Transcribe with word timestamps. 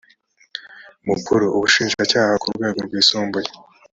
mukuru 1.07 1.45
ubushinjacyaha 1.57 2.33
ku 2.41 2.47
rwego 2.55 2.79
rwisumbuye 2.87 3.49